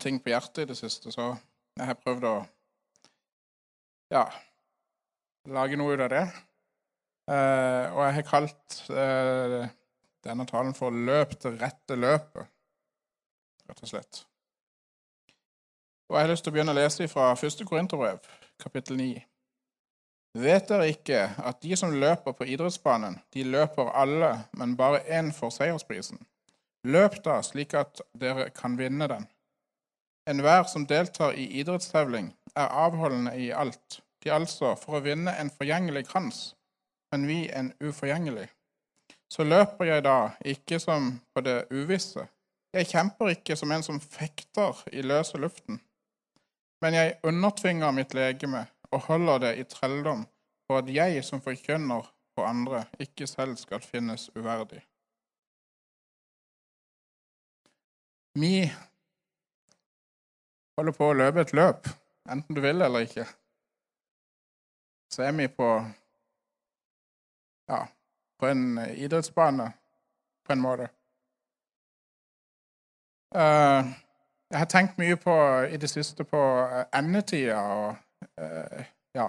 [0.00, 1.34] Ting på hjertet i det siste, så
[1.76, 2.36] jeg har prøvd å
[4.10, 4.24] ja,
[5.52, 6.24] lage noe ut av det.
[7.30, 9.68] Eh, og jeg har kalt eh,
[10.26, 12.48] denne talen for 'Løp det rette løpet',
[13.68, 14.24] rett og slett.
[16.10, 17.64] Og Jeg har lyst til å begynne å lese fra 1.
[17.68, 18.18] Korinterbrev,
[18.58, 19.20] kapittel 9.
[20.42, 25.30] Vet dere ikke at de som løper på idrettsbanen, de løper alle, men bare én
[25.34, 26.18] får seiersprisen?
[26.86, 29.26] Løp da slik at dere kan vinne den.
[30.30, 35.50] Enhver som deltar i idrettstevling, er avholdende i alt, de altså for å vinne en
[35.50, 36.40] forgjengelig krans,
[37.10, 38.46] men vi en uforgjengelig.
[39.30, 40.18] Så løper jeg da
[40.52, 42.26] ikke som på det uvisse.
[42.74, 45.80] Jeg kjemper ikke som en som fekter i løse luften,
[46.80, 50.22] men jeg undertvinger mitt legeme og holder det i trelldom
[50.66, 52.06] for at jeg som forkynner
[52.36, 54.84] på andre, ikke selv skal finnes uverdig.
[58.38, 58.70] Vi
[60.80, 61.88] holder på å løpe et løp,
[62.30, 63.26] enten du vil eller ikke.
[65.10, 65.68] Så er vi på
[67.70, 67.80] ja,
[68.40, 69.72] på en idrettsbane,
[70.46, 70.88] på en måte.
[73.34, 73.86] Uh,
[74.50, 75.34] jeg har tenkt mye på
[75.70, 76.40] i det siste på
[76.98, 77.92] endetida og
[79.14, 79.28] ja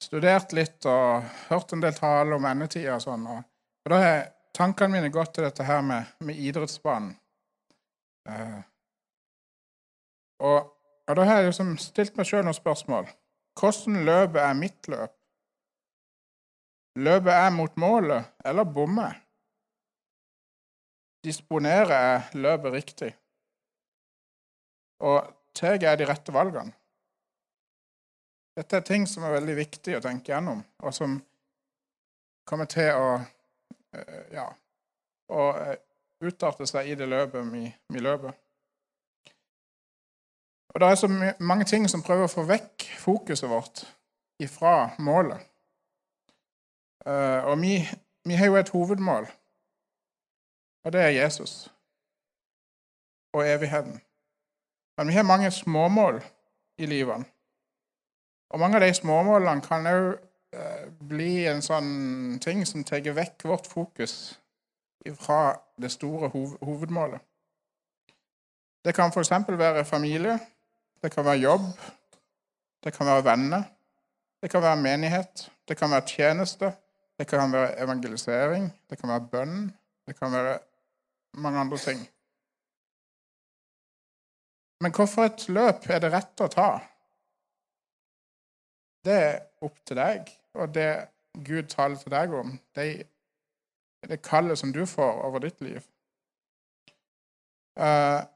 [0.00, 3.24] Studert litt og hørt en del tale om endetida og sånn.
[3.32, 3.40] Og,
[3.88, 4.18] da har
[4.56, 7.14] tankene mine gått til dette her med, med idrettsbanen.
[10.40, 10.70] Og,
[11.06, 13.08] og, da har jeg liksom stilt meg sjøl noen spørsmål.
[13.60, 15.16] Hvordan løpet er mitt løp?
[17.00, 19.18] Løpet er mot målet, eller bommer
[21.24, 23.10] Disponerer jeg løpet riktig?
[25.04, 26.72] Og tar jeg de rette valgene?
[28.56, 31.18] Dette er ting som er veldig viktig å tenke gjennom, og som
[32.48, 33.10] kommer til å
[33.92, 34.46] Eh, ja,
[35.34, 35.78] og eh,
[36.22, 38.36] utarte seg i det løpet vi, vi løper.
[40.74, 43.82] Og Det er så mange ting som prøver å få vekk fokuset vårt
[44.40, 45.42] ifra målet.
[47.06, 47.80] Eh, og vi,
[48.24, 49.26] vi har jo et hovedmål,
[50.84, 51.72] og det er Jesus
[53.34, 54.00] og evigheten.
[54.98, 56.22] Men vi har mange småmål
[56.78, 57.26] i livet.
[58.50, 60.18] Og mange av de småmålene kan òg
[61.10, 64.14] bli en sånn ting som tar vekk vårt fokus
[65.20, 67.20] fra det store hovedmålet.
[68.84, 69.30] Det kan f.eks.
[69.48, 70.38] være familie,
[71.02, 71.66] det kan være jobb,
[72.84, 73.62] det kan være venner,
[74.42, 76.72] det kan være menighet, det kan være tjeneste,
[77.18, 80.58] det kan være evangelisering, det kan være bønn, det kan være
[81.34, 82.00] mange andre ting.
[84.80, 86.68] Men hvorfor et løp er det rett å ta?
[89.04, 90.90] Det er opp til deg og det
[91.46, 92.86] Gud taler til deg om, det,
[94.02, 95.78] er det kallet som du får over ditt liv.
[97.78, 98.26] Uh,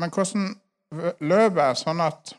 [0.00, 0.54] men hvordan
[0.94, 2.34] løpet er sånn at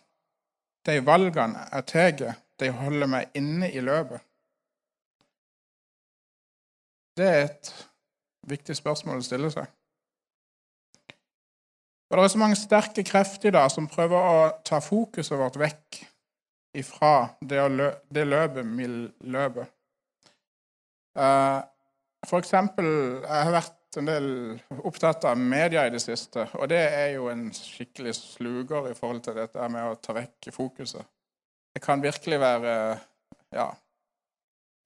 [0.87, 4.23] de valgene jeg tar, de holder meg inne i løpet.
[7.17, 7.71] Det er et
[8.47, 9.67] viktig spørsmål å stille seg.
[12.07, 15.57] Og Det er så mange sterke krefter i dag som prøver å ta fokuset vårt
[15.59, 16.03] vekk
[16.77, 18.87] ifra det, lø det løpet vi
[19.33, 19.67] løper.
[21.17, 21.65] Uh,
[22.27, 22.87] for eksempel,
[23.25, 24.27] jeg har vært en del
[24.83, 29.23] opptatt av media i det siste, og det er jo en skikkelig sluger i forhold
[29.25, 31.07] til dette med å ta vekk fokuset.
[31.73, 32.73] Det kan virkelig være
[33.55, 33.67] ja,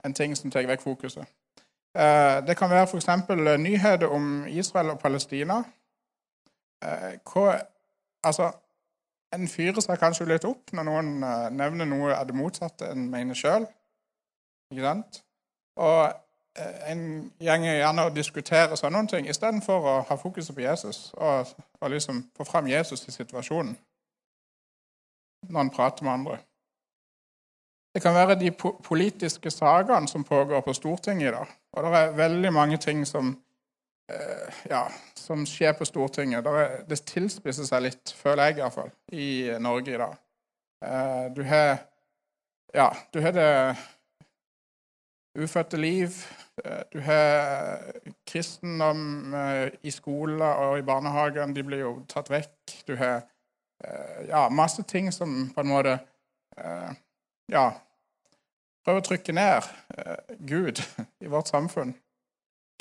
[0.05, 1.25] en ting som tar vekk fokuset.
[1.97, 3.07] Uh, det kan være f.eks.
[3.59, 5.59] nyheter om Israel og Palestina.
[6.85, 7.57] Uh, hva,
[8.23, 8.51] altså,
[9.35, 11.11] en fyrer seg kanskje litt opp når noen
[11.55, 13.67] nevner noe av det motsatte en mener sjøl.
[15.79, 16.01] Og
[16.91, 21.93] en gjenger gjerne og diskuterer sånne ting istedenfor å ha fokuset på Jesus og, og
[21.93, 23.75] liksom få fram Jesus i situasjonen
[25.49, 26.37] når en prater med andre.
[27.95, 31.55] Det kan være de po politiske sakene som pågår på Stortinget i dag.
[31.73, 33.33] Og det er veldig mange ting som
[34.11, 36.47] Eh, ja, som skjer på Stortinget.
[36.89, 39.29] Det tilspisser seg litt, føler jeg iallfall, i
[39.61, 40.19] Norge i dag.
[40.85, 41.87] Eh, du har
[42.73, 43.75] Ja, du har det
[45.37, 46.17] ufødte liv.
[46.63, 47.79] Eh, du har
[48.27, 49.35] kristendom
[49.83, 51.55] i skolen og i barnehagen.
[51.55, 52.75] De blir jo tatt vekk.
[52.87, 53.21] Du har
[54.29, 55.95] ja, masse ting som på en måte
[57.49, 57.63] ja,
[58.85, 59.71] prøver å trykke ned
[60.45, 60.77] Gud
[61.25, 61.95] i vårt samfunn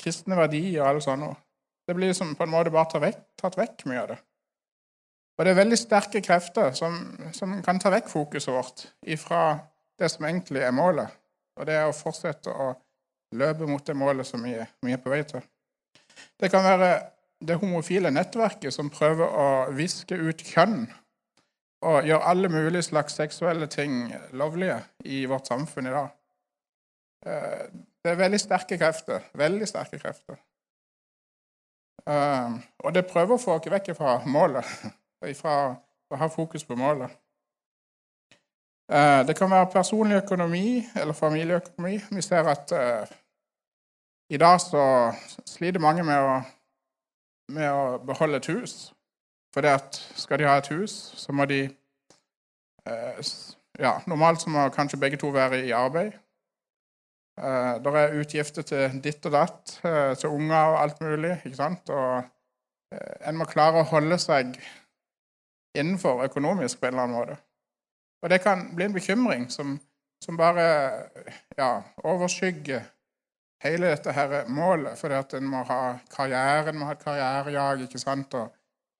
[0.01, 1.31] kristne verdier og alle sånne.
[1.87, 4.19] Det blir liksom på en måte bare tatt vekk, tatt vekk mye av det.
[5.37, 6.97] Og det er veldig sterke krefter som,
[7.33, 9.41] som kan ta vekk fokuset vårt ifra
[9.99, 11.09] det som egentlig er målet,
[11.61, 12.71] og det er å fortsette å
[13.37, 15.43] løpe mot det målet som vi, vi er på vei til.
[16.41, 16.89] Det kan være
[17.41, 19.45] det homofile nettverket som prøver å
[19.77, 20.83] viske ut kjønn
[21.85, 26.11] og gjøre alle mulige slags seksuelle ting lovlige i vårt samfunn i dag.
[27.25, 27.63] Eh,
[28.01, 29.25] det er veldig sterke krefter.
[29.37, 30.37] Veldig sterke krefter.
[32.09, 34.65] Eh, og det prøver å få oss vekk fra målet,
[35.41, 35.57] fra
[36.11, 37.20] å ha fokus på målet.
[38.91, 41.99] Eh, det kan være personlig økonomi eller familieøkonomi.
[42.11, 42.73] Vi ser at
[44.29, 45.11] i dag så
[45.45, 46.35] sliter mange med å,
[47.51, 48.93] med å beholde et hus.
[49.53, 49.67] For
[50.15, 51.65] skal de ha et hus, så må de
[52.87, 53.31] eh,
[53.79, 56.13] ja, Normalt så må kanskje begge to være i arbeid.
[57.39, 61.37] Eh, det er utgifter til ditt og datt, eh, til unger og alt mulig.
[61.45, 61.89] ikke sant?
[61.89, 62.23] Og
[62.93, 64.55] eh, en må klare å holde seg
[65.75, 67.37] innenfor økonomisk på en eller annen måte.
[68.21, 69.79] Og det kan bli en bekymring som,
[70.23, 70.63] som bare
[71.57, 72.83] ja, overskygger
[73.63, 74.97] hele dette her målet.
[74.99, 75.81] Fordi at en må ha
[76.13, 77.87] karriere, en må ha et karrierejag.
[77.87, 78.33] ikke sant?
[78.33, 78.51] Og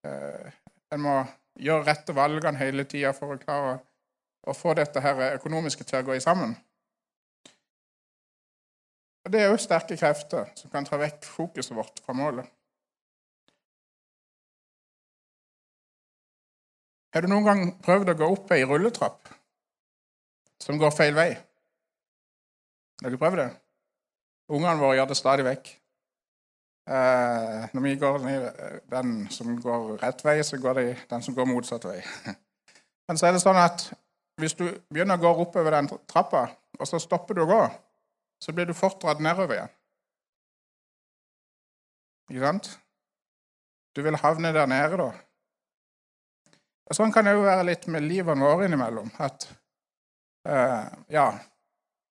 [0.08, 0.54] Eh,
[0.94, 1.16] en må
[1.62, 3.78] gjøre rette valgene hele tida for å klare
[4.50, 6.56] å få dette her økonomiske til å gå i sammen.
[9.22, 12.48] Og Det er jo sterke krefter som kan ta vekk fokuset vårt fra målet.
[17.12, 19.32] Har du noen gang prøvd å gå opp ei rulletrapp
[20.62, 21.32] som går feil vei?
[23.02, 23.50] Har du prøvd det?
[24.52, 25.72] Ungene våre gjør det stadig vekk.
[26.92, 28.46] Eh, når vi går ned
[28.92, 32.00] den som går rett vei, så går det den som går motsatt vei.
[33.08, 33.90] Men så er det sånn at
[34.42, 36.48] hvis du begynner å gå oppover den trappa,
[36.80, 37.62] og så stopper du å gå,
[38.42, 39.74] så blir du fort dratt nedover igjen.
[42.32, 42.72] Ikke sant?
[43.96, 45.10] Du vil havne der nede, da.
[46.92, 49.08] Og Sånn kan det jo være litt med livene våre innimellom.
[49.24, 49.46] At
[50.44, 51.30] uh, ja,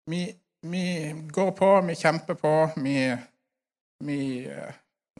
[0.08, 0.22] vi,
[0.64, 0.84] vi,
[1.28, 3.10] går på, vi kjemper på, vi
[4.00, 4.72] vi uh,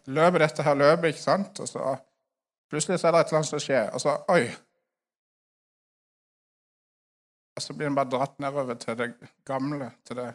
[0.09, 1.61] løper dette her løpet, ikke sant?
[1.61, 1.93] Og så
[2.73, 4.45] plutselig så er det et eller annet som skjer, og så Oi!
[7.59, 9.11] Og så blir en bare dratt nedover til det
[9.45, 10.31] gamle, til det,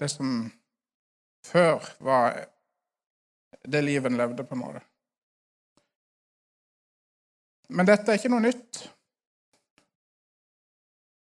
[0.00, 0.36] det som
[1.46, 2.42] før var
[3.64, 4.82] det livet en levde, på en måte.
[7.68, 8.82] Men dette er ikke noe nytt.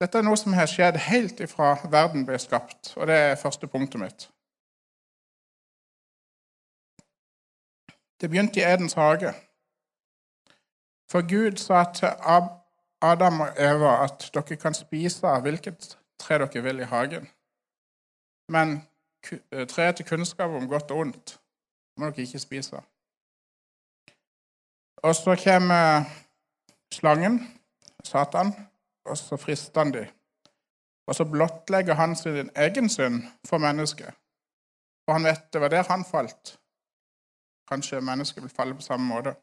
[0.01, 3.67] Dette er noe som har skjedd helt ifra verden ble skapt, og det er første
[3.71, 4.27] punktet mitt.
[8.21, 9.31] Det begynte i Edens hage.
[11.11, 12.11] For Gud sa til
[13.01, 17.29] Adam og Eva at dere kan spise hvilket tre dere vil i hagen.
[18.51, 18.81] Men
[19.31, 21.39] eh, treet til kunnskap om godt og ondt
[21.97, 22.81] må dere ikke spise.
[25.03, 26.03] Og så kommer
[26.95, 27.39] slangen,
[28.03, 28.53] Satan,
[29.05, 30.05] og så frister han dem.
[31.07, 34.13] Og så blottlegger han sin egen synd for mennesket.
[35.05, 36.57] For han vet det var der han falt.
[37.69, 39.35] Kanskje mennesket vil falle på samme måte.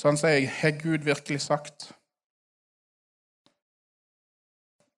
[0.00, 1.92] Så han sier, 'Har Gud virkelig sagt?'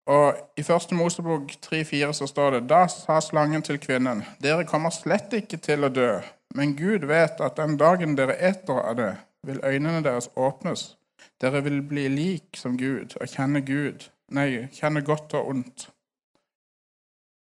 [0.07, 4.91] Og I første Mosebok 3,4 så står det Da sa slangen til kvinnen, dere kommer
[4.91, 6.21] slett ikke til å dø,
[6.55, 9.17] men Gud vet at den dagen dere eter av det,
[9.47, 10.97] vil øynene deres åpnes.
[11.43, 15.89] Dere vil bli lik som Gud og kjenne Gud, nei, kjenne godt og ondt.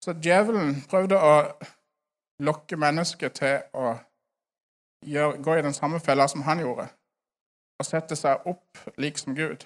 [0.02, 1.36] Så djevelen prøvde å
[2.42, 3.94] lokke mennesket til å
[5.06, 6.88] gjør, gå i den samme fella som han gjorde,
[7.78, 9.62] og sette seg opp lik som Gud.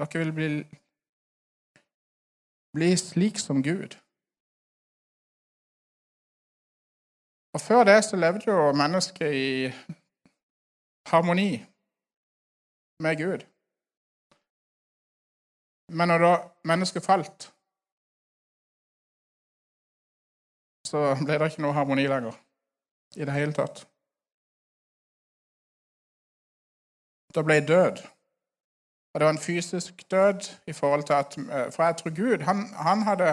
[0.00, 0.48] Dere vil bli,
[2.76, 4.00] bli slik som Gud.
[7.56, 9.48] Og Før det så levde jo mennesket i
[11.08, 11.64] harmoni
[13.00, 13.44] med Gud.
[15.88, 16.32] Men når da
[16.64, 17.52] mennesket falt,
[20.86, 22.34] så ble det ikke noe harmoni lenger
[23.16, 23.86] i det hele tatt.
[27.36, 27.96] da ble jeg død.
[29.12, 32.42] Og det var en fysisk død i forhold til at eh, For jeg tror Gud
[32.44, 32.56] han,
[32.88, 33.30] han hadde,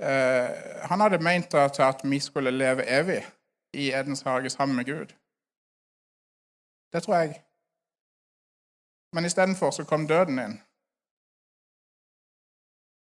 [0.00, 0.50] eh,
[0.90, 3.22] han hadde ment til at vi skulle leve evig
[3.72, 5.06] i Edens hage sammen med Gud.
[6.92, 7.42] Det tror jeg.
[9.12, 10.62] Men istedenfor så kom døden inn.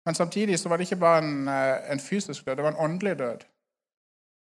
[0.06, 2.90] Men samtidig så var det ikke bare en, eh, en fysisk død, det var en
[2.90, 3.38] åndelig død.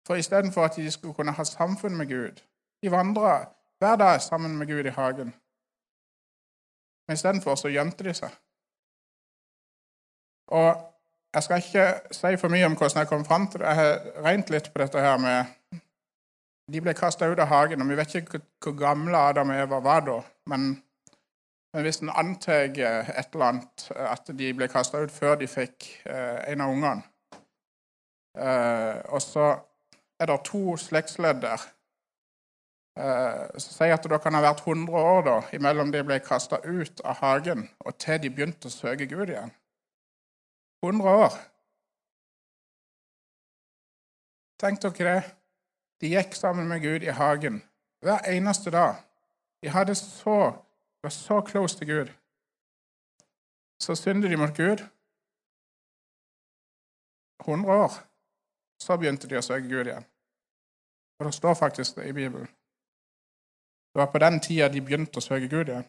[0.06, 2.42] For istedenfor at de skulle kunne ha samfunn med Gud
[2.82, 3.46] De vandra
[3.78, 5.34] hver dag sammen med Gud i hagen.
[7.08, 8.30] Men istedenfor så gjemte de seg.
[10.46, 10.92] Og
[11.34, 13.66] jeg skal ikke si for mye om hvordan jeg kom fram til det.
[13.66, 15.44] Jeg har regnet litt på dette her med
[16.72, 19.78] De ble kasta ut av hagen, og vi vet ikke hvor gamle Adam og Eva
[19.80, 20.16] var da.
[20.50, 20.82] Men,
[21.76, 25.84] men hvis en antar et eller annet, at de ble kasta ut før de fikk
[26.08, 27.02] eh, en av ungene
[28.40, 29.50] eh, Og så
[30.16, 31.66] er det to slektsledd der.
[32.96, 36.62] eh, så sier at det kan ha vært 100 år da, imellom de ble kasta
[36.64, 39.52] ut av hagen og til de begynte å søke Gud igjen.
[40.80, 41.40] 100 år.
[44.64, 45.32] Tenk dere det.
[46.00, 47.60] De gikk sammen med Gud i hagen
[48.00, 49.02] hver eneste dag.
[49.60, 50.54] De hadde så,
[51.06, 52.08] var så close til Gud.
[53.80, 54.80] Så syndet de mot Gud.
[57.40, 57.92] 100 år.
[58.82, 60.06] Så begynte de å søke Gud igjen.
[61.18, 62.50] Og det står faktisk det i Bibelen.
[63.92, 65.86] Det var på den tida de begynte å søke Gud igjen.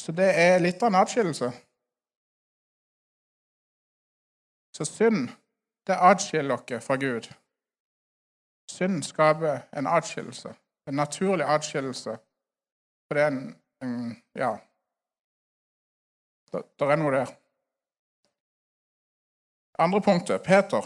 [0.00, 1.52] Så det er litt av en atskillelse.
[4.76, 5.28] Så synd,
[5.86, 7.28] det atskiller dere fra Gud.
[8.76, 10.54] Synd skaper en atskillelse,
[10.88, 12.16] en naturlig atskillelse.
[13.06, 14.56] For det er en, en Ja.
[16.52, 17.32] Det er noe der.
[19.78, 20.84] Andre punktet Peter.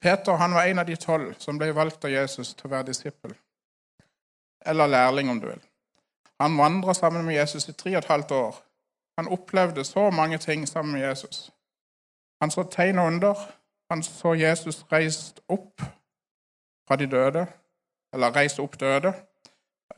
[0.00, 2.90] Peter han var en av de tolv som ble valgt av Jesus til å være
[2.90, 3.34] disippel.
[4.66, 5.60] Eller lærling, om du vil.
[6.40, 8.56] Han vandra sammen med Jesus i tre og et halvt år.
[9.18, 11.50] Han opplevde så mange ting sammen med Jesus.
[12.42, 13.46] Han så tegn og under.
[13.90, 15.82] Han så Jesus reist opp
[16.88, 17.46] fra de døde,
[18.14, 19.12] eller reise opp døde.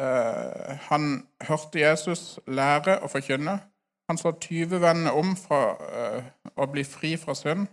[0.00, 3.60] Eh, han hørte Jesus lære og forkynne.
[4.08, 6.22] Han så tyve vende om fra uh,
[6.56, 7.66] å bli fri fra synd.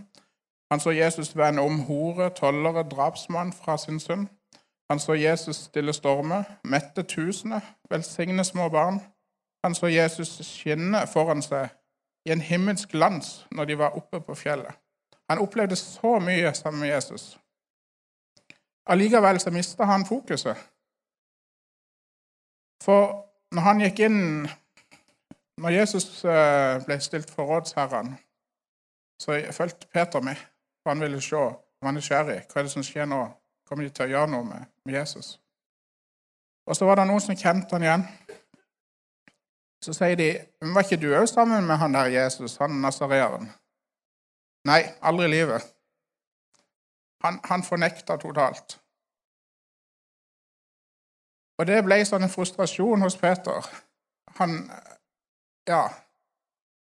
[0.72, 4.28] Han så Jesus vende om hore, tollere, drapsmann fra sin synd.
[4.90, 9.00] Han så Jesus stille stormer, mette tusener, velsigne små barn.
[9.64, 11.72] Han så Jesus skinne foran seg
[12.26, 14.76] i en himmelsk glans når de var oppe på fjellet.
[15.30, 17.40] Han opplevde så mye sammen med Jesus.
[18.86, 20.58] Allikevel så mista han fokuset.
[22.84, 23.26] For
[23.56, 24.22] når han gikk inn
[25.58, 28.12] når Jesus eh, ble stilt for rådsherren,
[29.22, 30.36] så fulgte Peter med.
[30.84, 31.40] For han ville se
[31.86, 32.40] han er nysgjerrig.
[32.50, 33.22] Hva er det som skjer nå?
[33.70, 35.36] Kommer de til å gjøre noe med, med Jesus?
[36.66, 38.06] Og så var det noen som kjente han igjen.
[39.86, 40.30] Så sier de,
[40.62, 43.52] 'Var ikke du òg sammen med han der Jesus, han nasareeren?'
[44.66, 45.75] Nei, aldri i livet.
[47.26, 48.78] Han, han fornekta totalt.
[51.58, 53.70] Og det ble sånn en frustrasjon hos Peter.
[54.38, 54.58] Han,
[55.70, 55.86] ja,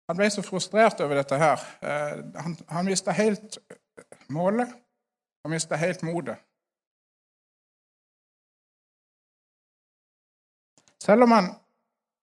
[0.08, 1.68] han ble så frustrert over dette her.
[1.84, 3.60] Eh, han, han mista helt
[4.32, 4.72] målet.
[5.44, 6.40] Han mista helt motet.
[11.04, 11.52] Selv om han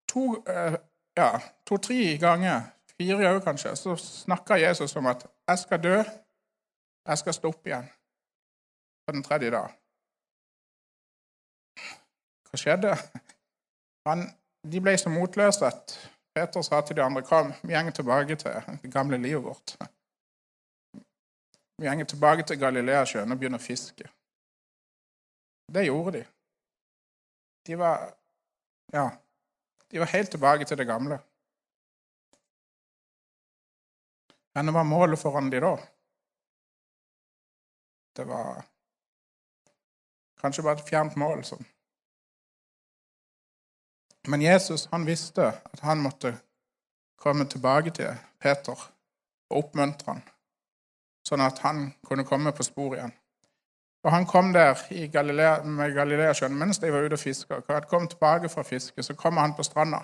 [0.08, 0.80] to, eh,
[1.16, 1.30] ja,
[1.68, 6.02] to-tre ganger, fire ganger kanskje, så snakka Jesus om at 'jeg skal dø,
[7.06, 7.99] jeg skal stå opp igjen'
[9.10, 9.72] på den tredje dag.
[12.50, 12.92] Hva skjedde?
[14.06, 14.22] Han,
[14.70, 15.96] de ble så motløse at
[16.34, 19.74] Peter sa til de andre kom, vi går tilbake til det gamle livet vårt.
[21.80, 24.06] Vi går tilbake til Galileasjøen og begynner å fiske.
[25.74, 26.24] Det gjorde de.
[27.66, 28.12] De var
[28.94, 29.10] Ja,
[29.90, 31.18] de var helt tilbake til det gamle.
[34.54, 35.76] Men det var målet foran de da?
[38.16, 38.69] Det var
[40.40, 41.44] kanskje bare et fjernt mål.
[41.44, 41.64] sånn.
[44.28, 46.34] Men Jesus han visste at han måtte
[47.20, 48.76] komme tilbake til Peter
[49.50, 50.22] og oppmuntre han,
[51.26, 53.16] sånn at han kunne komme på sporet igjen.
[54.02, 57.60] Og Han kom der Galilea, med Galileasjøen mens de var ute og fiska.
[57.60, 59.98] Da han kom tilbake fra fiske, så kommer han på stranda.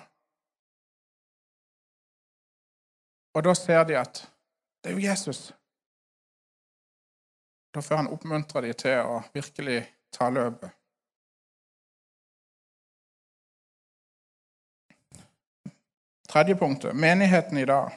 [3.33, 4.21] Og da ser de at
[4.83, 5.53] det er jo Jesus.
[7.73, 9.81] Da får han oppmuntre dem til å virkelig
[10.17, 10.71] ta løpet.
[16.27, 17.91] Tredje punktet menigheten i dag.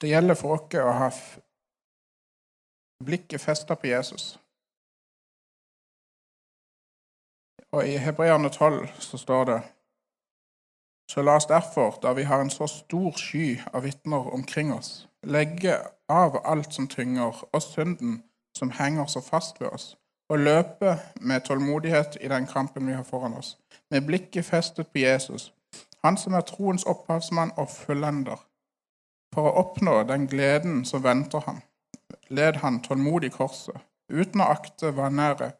[0.00, 1.10] Det gjelder for oss å ha
[3.06, 4.32] blikket festa på Jesus.
[7.70, 9.60] Og I Hebreane 12 så står det
[11.10, 15.08] Så la oss derfor, da vi har en så stor sky av vitner omkring oss,
[15.22, 15.76] legge
[16.08, 18.22] av alt som tynger, og synden
[18.56, 19.96] som henger så fast ved oss,
[20.28, 23.58] og løpe med tålmodighet i den kampen vi har foran oss,
[23.90, 25.52] med blikket festet på Jesus,
[26.04, 28.40] han som er troens opphavsmann og fullender.
[29.34, 31.62] For å oppnå den gleden som venter ham,
[32.28, 33.76] led han tålmodig korset,
[34.08, 35.52] uten å akte vanære,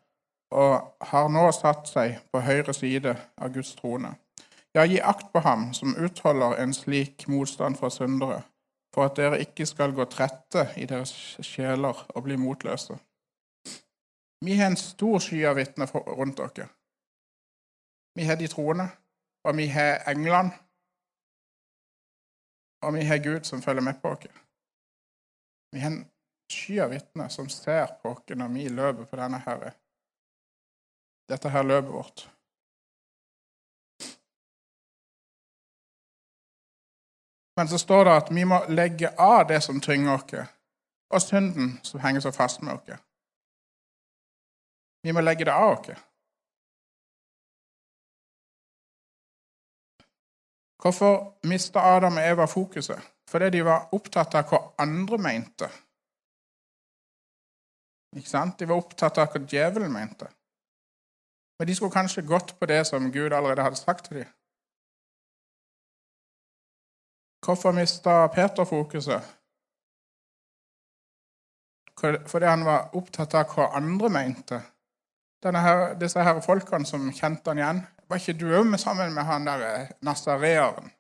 [0.53, 4.15] og har nå satt seg på høyre side av Guds trone.
[4.75, 8.41] Ja, gi akt på ham som utholder en slik motstand fra syndere,
[8.95, 11.13] for at dere ikke skal gå trette i deres
[11.45, 12.97] sjeler og bli motløse.
[14.45, 16.69] Vi har en stor sky av vitner rundt dere.
[18.17, 18.89] Vi har de troende,
[19.45, 20.57] og vi har englene,
[22.83, 24.27] og vi har Gud som følger med på oss.
[25.73, 26.05] Vi har en
[26.51, 29.73] sky av vitner som ser på oss når vi løper på denne herre.
[31.29, 32.29] dette her løpet vårt.
[37.57, 40.49] Men så står det at vi må legge av det som tynger oss,
[41.13, 43.03] og synden som henger så fast med oss.
[45.03, 46.01] Vi må legge det av oss.
[50.83, 52.99] Hvorfor mista Adam og Eva fokuset?
[53.31, 55.69] Fordi de var opptatt av hva andre mente.
[58.17, 58.59] Ikke sant?
[58.59, 60.27] De var opptatt av hva djevelen mente.
[61.59, 64.33] Men de skulle kanskje gått på det som Gud allerede hadde sagt til dem.
[67.45, 69.23] Hvorfor mista Peter fokuset?
[72.27, 74.61] Fordi han var opptatt av hva andre mente.
[75.45, 77.81] Her, disse her folkene som kjente han igjen.
[78.09, 80.93] Var ikke du òg sammen med han der eh, nasareeren?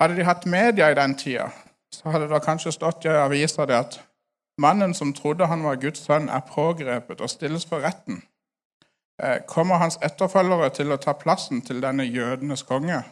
[0.00, 1.46] Hadde de hatt media i den tida,
[1.94, 4.00] så hadde det kanskje stått i avisa at
[4.58, 8.18] mannen som trodde han var Guds sønn, er pågrepet og stilles for retten.
[9.22, 13.02] Eh, kommer hans etterfølgere til å ta plassen til denne jødenes konge?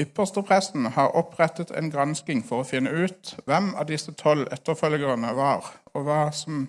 [0.00, 5.68] Ypperstepresten har opprettet en gransking for å finne ut hvem av disse tolv etterfølgerne var,
[5.94, 6.64] og hva som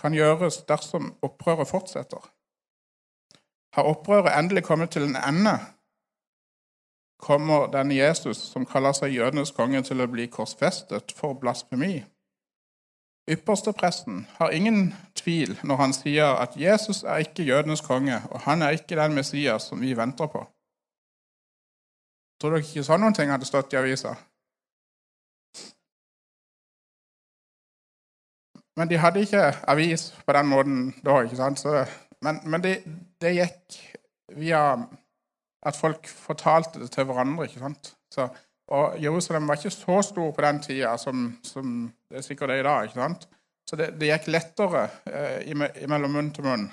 [0.00, 2.24] kan gjøres dersom opprøret fortsetter.
[3.76, 5.54] Har opprøret endelig kommet til en ende,
[7.22, 12.00] kommer denne Jesus, som kaller seg jødenes konge, til å bli korsfestet for blasfemi.
[13.32, 18.62] Ypperstepresten har ingen tvil når han sier at Jesus er ikke jødenes konge, og han
[18.62, 20.42] er ikke den Messias som vi venter på.
[22.40, 24.16] Tror dere ikke sånn noen ting hadde stått i avisa?
[28.76, 31.20] Men de hadde ikke avis på den måten da.
[31.22, 31.60] ikke sant?
[31.60, 31.84] Så,
[32.24, 32.78] men, men det,
[33.20, 33.78] det, gikk
[34.38, 34.62] via
[35.62, 37.46] at folk fortalte det til hverandre.
[37.46, 37.92] ikke sant?
[38.12, 38.28] Så,
[38.72, 42.62] og Jerusalem var ikke så stor på den tida som, som det er sikkert er
[42.62, 42.84] i dag.
[42.88, 43.28] ikke sant?
[43.68, 45.52] Så det, det gikk lettere eh,
[45.88, 46.64] mellom munn til munn.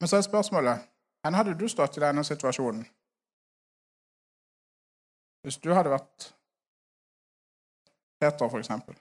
[0.00, 0.88] Men så er spørsmålet
[1.22, 2.82] hvor hadde du stått i denne situasjonen?
[5.46, 6.32] Hvis du hadde vært
[8.22, 8.94] Peter, for eksempel.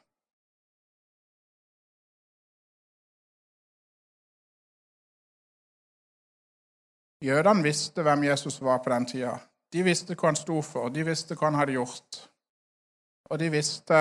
[7.22, 9.38] Jødene visste hvem Jesus var på den tida.
[9.74, 12.22] De visste hva han sto for, de visste hva han hadde gjort.
[13.32, 13.98] Og de visste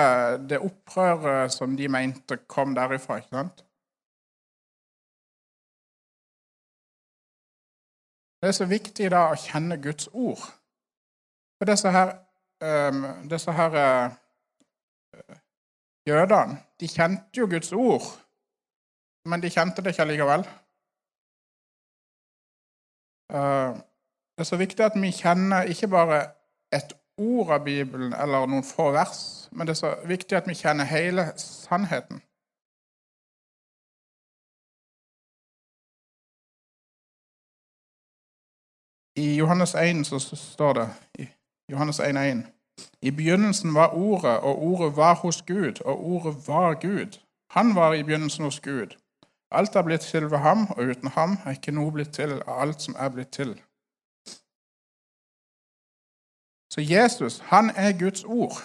[0.49, 3.17] det opprøret som de mente kom derifra.
[3.17, 3.63] ikke sant?
[8.41, 10.41] Det er så viktig da å kjenne Guds ord.
[11.61, 12.15] For disse her,
[12.65, 14.15] um, disse her uh,
[16.09, 18.07] jødene, de kjente jo Guds ord,
[19.29, 20.47] men de kjente det ikke allikevel.
[23.31, 23.77] Uh,
[24.35, 26.21] det er så viktig at vi kjenner ikke bare
[26.73, 30.55] et ord av Bibelen eller noen få vers, men det er så viktig at vi
[30.57, 32.21] kjenner hele sannheten.
[39.15, 40.87] I Johannes 1 så står det
[41.19, 41.27] i
[41.71, 42.43] Johannes 1, 1,
[43.01, 47.19] I begynnelsen var Ordet, og Ordet var hos Gud, og Ordet var Gud.
[47.49, 48.95] Han var i begynnelsen hos Gud.
[49.51, 52.61] Alt er blitt til ved ham, og uten ham er ikke noe blitt til av
[52.63, 53.51] alt som er blitt til.
[56.71, 58.55] Så Jesus, han er Guds ord.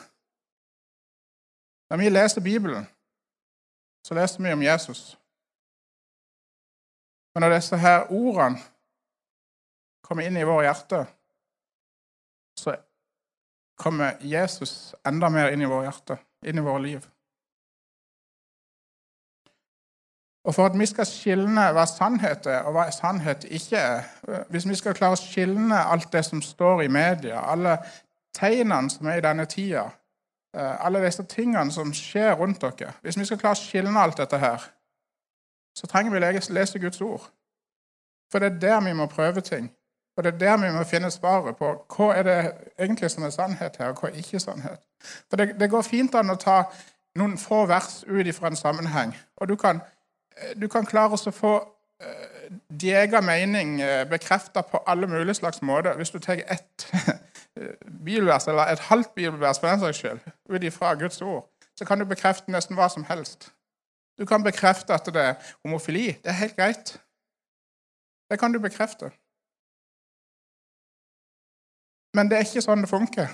[1.90, 2.86] Når vi leser Bibelen,
[4.06, 5.18] så leser vi om Jesus.
[7.34, 8.62] Men når disse her ordene
[10.02, 11.04] kommer inn i våre hjerter,
[12.58, 12.76] så
[13.76, 17.08] kommer Jesus enda mer inn i våre hjerter, inn i våre liv.
[20.46, 24.02] Og For at vi skal skilne hva sannhet er, og hva sannhet ikke er
[24.48, 27.78] Hvis vi skal klare å skilne alt det som står i media, alle
[28.36, 29.88] tegnene som er i denne tida,
[30.56, 34.22] eh, alle disse tingene som skjer rundt dere Hvis vi skal klare å skilne alt
[34.22, 34.70] dette her,
[35.76, 37.26] så trenger vi å lese Guds ord.
[38.32, 39.70] For det er der vi må prøve ting.
[40.16, 43.30] Og Det er der vi må finne svaret på hva er det egentlig som er
[43.30, 44.80] sannhet her, og hva er ikke sannhet.
[45.28, 46.62] For det, det går fint an å ta
[47.16, 49.80] noen få vers ut ifra en sammenheng, og du kan,
[50.60, 51.52] du kan klare å få
[52.02, 52.36] uh,
[52.68, 55.96] din egen mening eh, bekrefta på alle mulige slags måter.
[55.96, 56.92] Hvis du tar ett
[58.04, 61.98] bibelvers, eller et halvt bibelvers for den saks skyld, ut ifra Guds ord, så kan
[61.98, 63.52] du bekrefte nesten hva som helst.
[64.18, 66.06] Du kan bekrefte at det er homofili.
[66.06, 67.00] Det er helt greit.
[68.30, 69.10] Det kan du bekrefte.
[72.14, 73.28] Men det er ikke sånn det funker.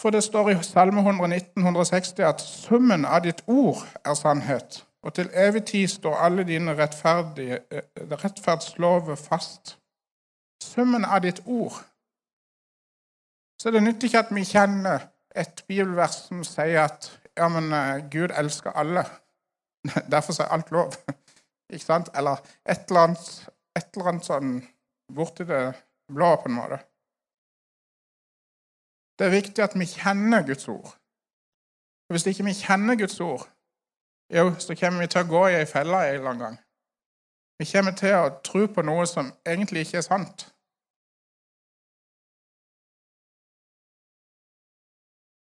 [0.00, 5.14] For det står i Salme 119, 160 at summen av ditt ord er sannhet, og
[5.14, 7.80] til evig tid står alle dine eh,
[8.24, 9.78] rettferdslover fast.
[10.62, 11.78] Summen av ditt ord.
[13.60, 18.10] Så det nytter ikke at vi kjenner et bibelvers som sier at ja, men eh,
[18.12, 19.04] Gud elsker alle.
[20.12, 20.92] Derfor er alt lov.
[21.72, 22.10] Ikke sant?
[22.14, 22.36] Eller
[22.68, 24.56] et eller annet, et eller annet sånn
[25.14, 25.62] borti det
[26.10, 26.80] blå, på en måte.
[29.18, 30.90] Det er viktig at vi kjenner Guds ord.
[32.08, 33.44] Og Hvis ikke vi kjenner Guds ord,
[34.30, 36.58] jo, så kommer vi til å gå i ei felle en eller annen gang.
[37.60, 40.46] Vi kommer til å tro på noe som egentlig ikke er sant.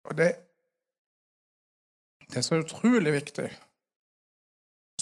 [0.06, 0.28] Og det,
[2.30, 3.48] det er så utrolig viktig,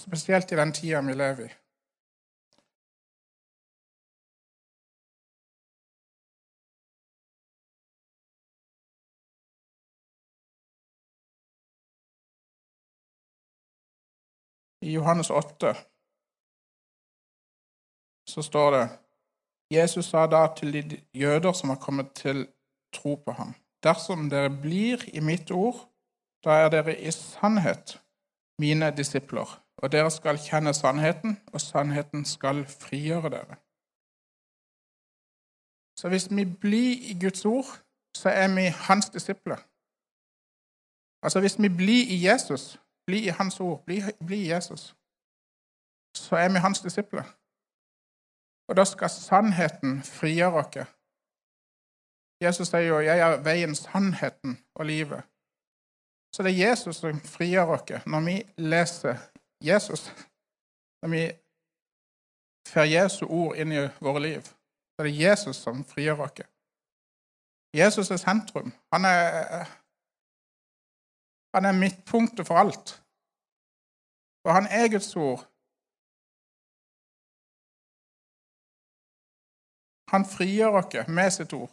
[0.00, 1.52] spesielt i den tida vi lever i.
[14.84, 15.74] I Johannes 8
[18.28, 18.84] så står det
[19.74, 22.46] Jesus sa da til de jøder som har kommet til
[22.92, 23.54] tro på ham.
[23.82, 25.88] Dersom dere blir i mitt ord,
[26.44, 27.98] da er dere i sannhet
[28.60, 29.48] mine disipler,
[29.82, 33.56] og dere skal kjenne sannheten, og sannheten skal frigjøre dere.
[35.98, 37.80] Så hvis vi blir i Guds ord,
[38.16, 39.56] så er vi hans disipler.
[41.22, 43.84] Altså hvis vi blir i Jesus, bli i Hans ord.
[43.84, 44.94] Bli, bli Jesus.
[46.16, 47.24] Så er vi hans disipler.
[48.68, 50.86] Og da skal sannheten frigjøre oss.
[52.40, 55.22] Jesus sier jo 'Jeg er veien, sannheten og livet'.
[56.34, 59.16] Så det er Jesus som frigjør oss når vi leser
[59.60, 60.12] Jesus.
[61.02, 61.32] Når vi
[62.68, 64.42] får Jesu ord inn i våre liv.
[64.42, 66.46] Så det er Jesus som frigjør oss.
[67.74, 68.72] Jesus er sentrum.
[68.92, 69.83] Han er
[71.54, 73.02] han er midtpunktet for alt.
[74.44, 75.42] Og han er Guds ord.
[80.12, 81.72] Han frigjør oss med sitt ord.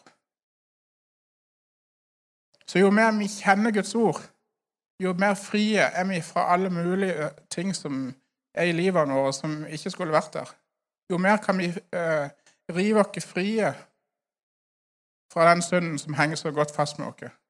[2.67, 4.21] Så jo mer vi kjenner Guds ord,
[5.03, 8.13] jo mer frie er vi fra alle mulige ting som
[8.53, 10.53] er i livet vårt som ikke skulle vært der.
[11.09, 12.29] Jo mer kan vi eh,
[12.71, 13.73] rive oss frie
[15.33, 17.40] fra den synden som henger så godt fast med oss.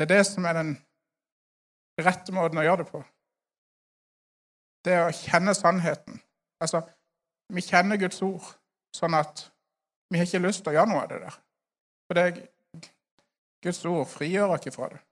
[0.00, 0.70] Det er det som er den
[2.00, 3.02] rette måten å gjøre det på.
[4.80, 6.22] Det er å kjenne sannheten.
[6.64, 6.80] Altså,
[7.52, 8.46] vi kjenner Guds ord
[8.96, 9.42] sånn at
[10.08, 11.36] vi har ikke lyst til å gjøre noe av det der.
[12.08, 12.88] For det er
[13.60, 15.02] Guds ord frigjør oss fra det.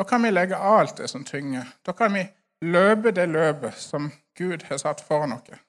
[0.00, 1.68] Da kan vi legge av alt det som tynger.
[1.84, 2.24] Da kan vi
[2.64, 5.60] løpe det løpet som Gud har satt foran oss.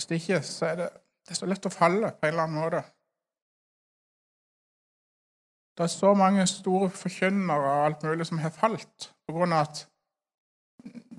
[0.00, 0.84] Hvis det ikke, så er det,
[1.28, 2.78] det er så lett å falle på en eller annen måte.
[5.76, 9.66] Det er så mange store forkynnere og alt mulig som har falt på grunn av
[9.66, 9.82] at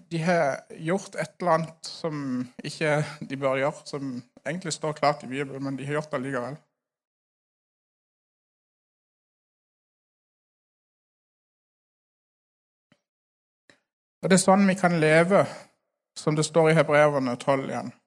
[0.10, 2.26] de har gjort et eller annet som
[2.72, 2.98] ikke
[3.30, 6.58] de bør gjøre, som egentlig står klart i Bibelen, men de har gjort det likevel.
[14.26, 15.46] Og Det er sånn vi kan leve,
[16.18, 17.98] som det står i Hebreerne 12 igjen.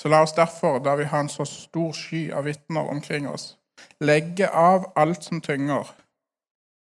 [0.00, 3.58] Så la oss derfor, da vi har en så stor sky av vitner omkring oss,
[4.00, 5.90] legge av alt som tynger,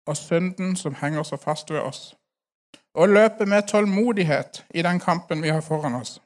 [0.09, 2.17] og synden som henger så fast ved oss,
[2.95, 6.23] og løpe med tålmodighet i den kampen vi har foran oss.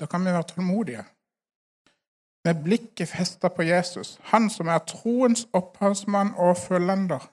[0.00, 1.04] Da kan vi være tålmodige,
[2.44, 7.28] med blikket festa på Jesus, han som er troens opphavsmann og fullender.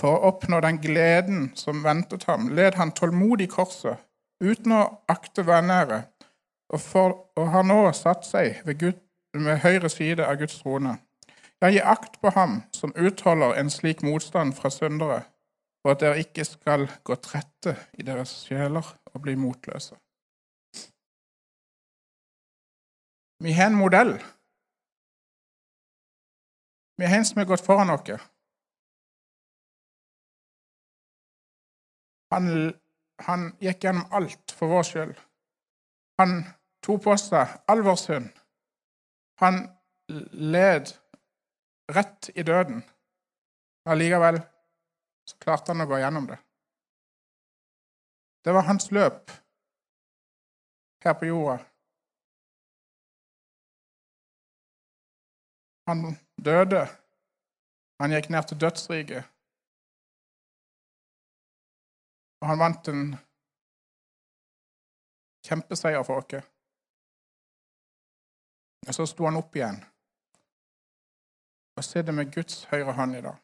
[0.00, 3.96] For å oppnå den gleden som ventet ham, led han tålmodig korset
[4.42, 6.02] uten å akte vanære,
[6.74, 6.86] og,
[7.36, 9.00] og har nå satt seg ved, Gud,
[9.34, 10.96] ved høyre side av Guds trone.
[11.62, 15.22] Ja, gi akt på ham som utholder en slik motstand fra syndere,
[15.82, 19.96] for at dere ikke skal gå trette i deres sjeler og bli motløse.
[23.44, 24.14] Vi har en modell.
[26.96, 28.22] Vi har en som har gått foran oss.
[32.32, 32.74] Han
[33.22, 35.14] han gikk gjennom alt for vår skyld.
[36.18, 36.40] Han
[36.84, 38.32] tok på seg all vår synd.
[39.42, 39.62] Han
[40.54, 40.90] led
[41.94, 42.82] rett i døden.
[43.88, 44.40] Allikevel
[45.28, 46.38] så klarte han å gå gjennom det.
[48.44, 49.32] Det var hans løp
[51.04, 51.58] her på jorda.
[55.88, 56.86] Han døde.
[58.00, 59.33] Han gikk ned til dødsriket.
[62.44, 63.04] Og han vant en
[65.48, 66.50] kjempeseier for oss.
[68.84, 69.78] Og så sto han opp igjen
[71.74, 73.38] og sitter med Guds høyre hånd i dag.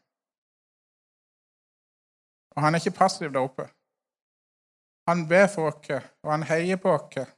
[2.53, 3.65] Og han er ikke passiv der oppe.
[5.09, 7.33] Han ber for oss, og han heier på oss.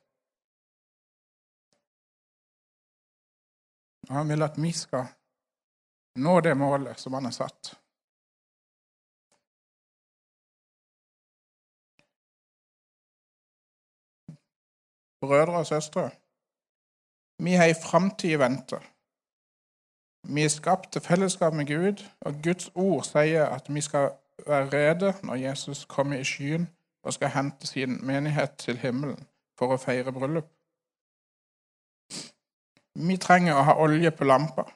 [4.09, 5.07] Og han vil at vi skal
[6.27, 7.77] nå det målet som han har satt.
[15.23, 16.11] Brødre og søstre,
[17.39, 18.79] vi har ei framtid i vente.
[20.29, 24.11] Vi er skapt til fellesskap med Gud, og Guds ord sier at vi skal
[24.47, 26.69] være rede når Jesus kommer i skyen
[27.03, 29.27] og skal hente sin menighet til himmelen
[29.59, 30.51] for å feire bryllup.
[32.95, 34.67] Vi trenger å ha olje på lampa.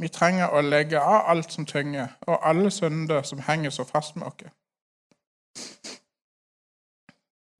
[0.00, 4.16] Vi trenger å legge av alt som tynger, og alle synder som henger så fast
[4.16, 4.52] med oss.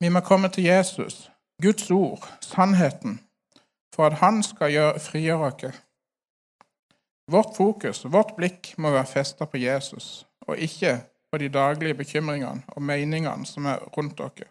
[0.01, 1.31] Vi må komme til Jesus,
[1.63, 3.21] Guds ord, sannheten,
[3.95, 5.81] for at Han skal gjøre, frigjøre oss.
[7.31, 11.01] Vårt fokus, vårt blikk, må være festa på Jesus, og ikke
[11.33, 14.49] på de daglige bekymringene og meningene som er rundt dere.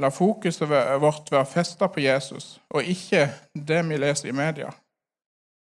[0.00, 0.68] La fokuset
[1.00, 4.70] vårt være festa på Jesus, og ikke det vi leser i media.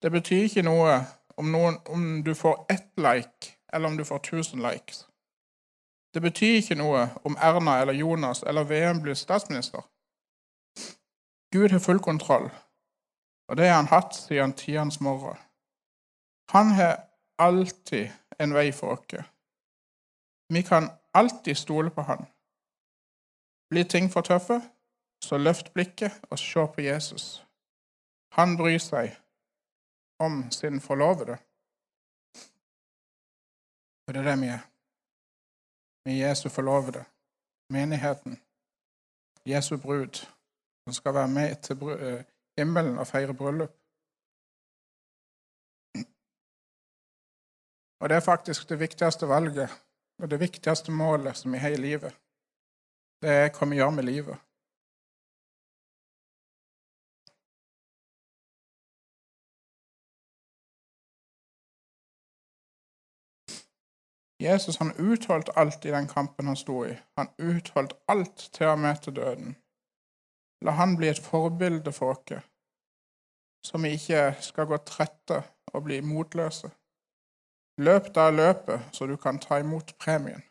[0.02, 1.00] Det betyr ikke noe
[1.36, 5.06] om, noen, om du får ett like, eller om du får 1000 likes.
[6.14, 9.80] Det betyr ikke noe om Erna eller Jonas eller VM blir statsminister.
[11.52, 12.50] Gud har full kontroll,
[13.48, 15.38] og det har han hatt siden tidenes morgen.
[16.52, 19.24] Han har alltid en vei for oss.
[20.52, 22.26] Vi kan alltid stole på han.
[23.70, 24.60] Blir ting for tøffe,
[25.24, 27.46] så løft blikket og se på Jesus.
[28.32, 29.16] Han bryr seg
[30.20, 31.36] om sin forlovede.
[34.06, 34.71] Og det er det vi er.
[36.04, 37.04] Er Jesu forlovede,
[37.70, 38.40] menigheten,
[39.46, 40.26] Jesu brud
[40.84, 42.24] som skal være med til eh,
[42.58, 43.74] himmelen og feire bryllup.
[48.00, 49.70] Og det er faktisk det viktigste valget
[50.18, 52.14] og det viktigste målet som vi har i livet.
[53.22, 54.38] Det er hva vi gjør med livet.
[64.42, 66.94] Jesus han utholdt alt i den kampen han sto i.
[67.16, 69.56] Han utholdt alt til å møte døden.
[70.62, 72.42] La han bli et forbilde for oss,
[73.66, 76.70] så vi ikke skal gå trette og bli motløse.
[77.82, 80.42] Løp da løpet, så du kan ta imot premien.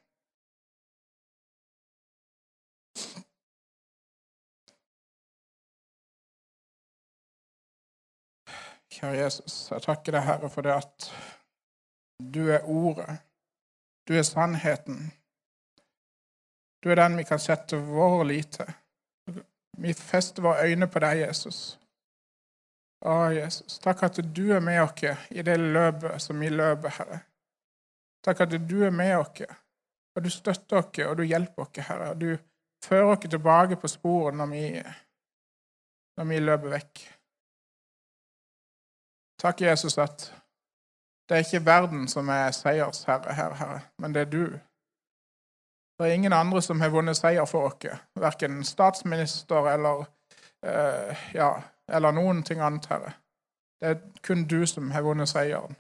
[8.92, 11.12] Kjære Jesus, jeg takker deg, Herre, for det at
[12.36, 13.22] du er ordet.
[14.08, 15.12] Du er sannheten.
[16.84, 18.74] Du er den vi kan sette vår lit til.
[19.78, 21.78] Vi fester våre øyne på deg, Jesus.
[23.02, 27.22] Å, Jesus, takk at du er med oss i det løpet som vi løper, Herre.
[28.22, 29.42] Takk at du er med oss,
[30.16, 32.14] og du støtter oss, og du hjelper oss, Herre.
[32.14, 32.38] Du
[32.86, 34.66] fører oss tilbake på sporet når vi,
[36.18, 37.02] når vi løper vekk.
[39.42, 40.28] Takk, Jesus, at
[41.30, 44.46] det er ikke verden som er seiersherre her, Herre, men det er du.
[46.00, 50.06] Det er ingen andre som har vunnet seier for oss, verken statsminister eller,
[50.66, 51.52] eh, ja,
[51.88, 53.14] eller noen ting annet, Herre.
[53.82, 55.76] Det er kun du som har vunnet seieren.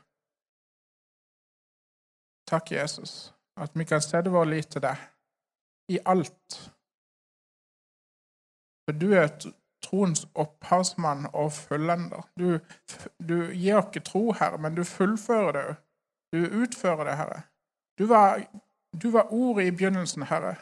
[2.47, 4.97] Takk, Jesus, at vi kan sette vår lit til deg
[5.89, 6.71] i alt.
[8.85, 9.29] For du er
[9.91, 12.27] troens opphavsmann og fullender.
[12.39, 12.59] Du,
[13.19, 15.75] du gir oss tro, Herre, men du fullfører det.
[16.31, 17.41] Du utfører det, Herre.
[17.99, 18.39] Du var
[19.03, 20.55] du var ordet i begynnelsen, Herre.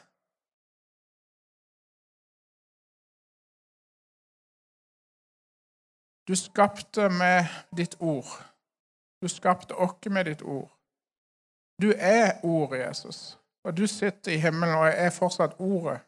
[6.28, 7.46] Du skapte med
[7.78, 8.30] ditt ord.
[9.22, 10.70] Du skapte oss med ditt ord.
[11.82, 13.39] Du er ordet, Jesus.
[13.63, 16.00] Og du sitter i himmelen og er fortsatt ordet.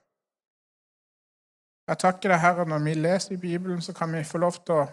[1.92, 4.78] Jeg takker deg, Herre, når vi leser i Bibelen, så kan vi få lov til
[4.80, 4.84] å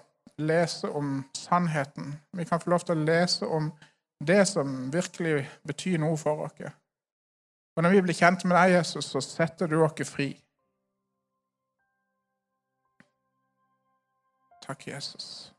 [0.43, 2.17] lese om sannheten.
[2.35, 3.69] Vi kan få lov til å lese om
[4.27, 6.73] det som virkelig betyr noe for oss.
[7.77, 10.33] Og når vi blir kjent med deg, Jesus, så setter du oss fri.
[14.67, 15.53] Takk, Jesus.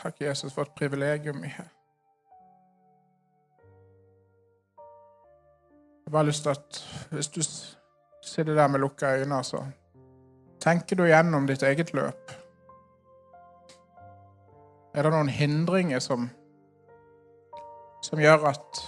[0.00, 1.68] Takk, Jesus, for et privilegium vi har.
[6.00, 7.42] Jeg har bare lyst til at hvis du
[8.22, 9.64] sitter der med lukka øyne, altså.
[10.60, 12.30] tenker du gjennom ditt eget løp.
[14.94, 16.30] Er det noen hindringer som,
[18.02, 18.82] som gjør at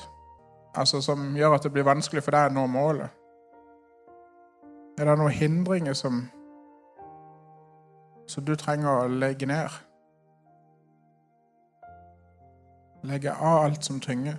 [0.75, 3.09] altså, som gjør at det blir vanskelig for deg å nå målet?
[4.99, 6.23] Er det noen hindringer som,
[8.31, 9.81] som du trenger å legge ned?
[13.05, 14.39] Legge av alt som tynger,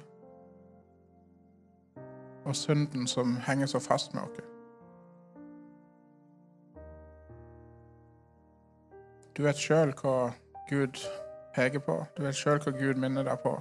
[2.46, 4.55] og synden som henger så fast med oss.
[9.36, 10.32] Du vet sjøl hva
[10.70, 11.02] Gud
[11.56, 11.98] peker på.
[12.16, 13.52] Du vet sjøl hva Gud minner deg på.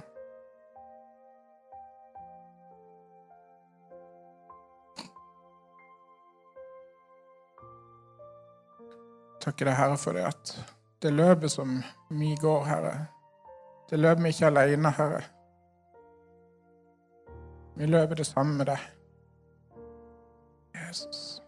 [9.43, 10.55] Takker deg, Herre, for det at
[11.03, 11.77] det løpet som
[12.09, 12.95] vi går, Herre,
[13.91, 15.23] det løper vi ikke aleine, Herre.
[17.75, 18.91] Vi løper det samme med deg.
[20.87, 21.44] Jesus.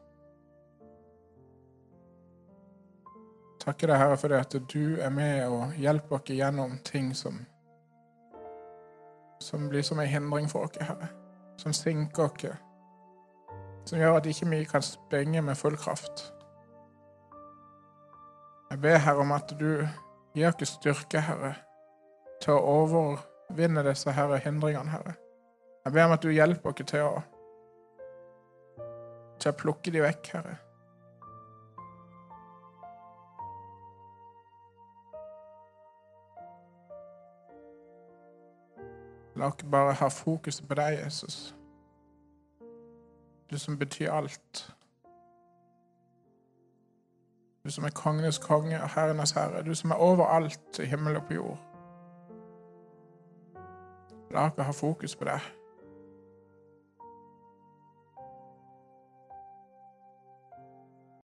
[3.68, 7.42] Takker deg, Herre, for det at du er med og hjelper oss gjennom ting som
[9.44, 11.10] som blir som en hindring for oss, Herre.
[11.60, 12.56] Som sinker oss.
[13.86, 16.34] Som gjør at ikke vi kan springe med full kraft.
[18.72, 19.88] Jeg ber Herre om at du
[20.36, 21.54] gir oss styrke, Herre,
[22.40, 25.18] til å overvinne disse herre hindringene, Herre.
[25.84, 27.18] Jeg ber om at du hjelper oss til å
[29.38, 30.56] til å plukke de vekk, Herre.
[39.38, 41.56] La oss bare ha fokuset på deg, Jesus.
[43.52, 44.76] Du som betyr alt.
[47.64, 49.64] Du som er kongenes konge og herrenes herre.
[49.64, 51.58] Du som er overalt i himmel og på jord.
[54.32, 55.57] La oss ha fokus på deg.